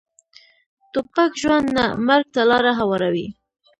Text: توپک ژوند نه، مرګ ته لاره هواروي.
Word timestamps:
توپک 0.91 1.31
ژوند 1.41 1.67
نه، 1.77 1.85
مرګ 2.07 2.27
ته 2.33 2.41
لاره 2.49 2.71
هواروي. 2.79 3.27